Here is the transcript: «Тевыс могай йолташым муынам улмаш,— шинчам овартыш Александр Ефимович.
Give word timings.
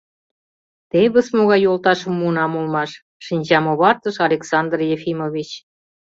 «Тевыс 0.91 1.27
могай 1.37 1.59
йолташым 1.63 2.13
муынам 2.19 2.51
улмаш,— 2.59 2.91
шинчам 3.25 3.65
овартыш 3.71 4.15
Александр 4.27 4.79
Ефимович. 4.95 5.49